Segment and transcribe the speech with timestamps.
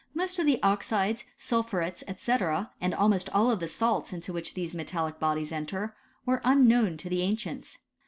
[0.15, 2.31] Most of the oxides, sul phurets, &c.,
[2.81, 7.21] and almost all the salts into which these metallic bodies enter, were unknown to the
[7.21, 7.77] ancients.